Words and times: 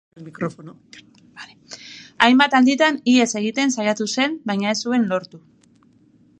Hainbat 2.27 2.57
alditan 2.61 2.99
ihes 3.13 3.29
egiten 3.43 3.77
saiatu 3.79 4.11
zen 4.17 4.35
baina 4.51 4.75
ez 4.77 4.81
zuen 4.89 5.07
lortu. 5.13 5.45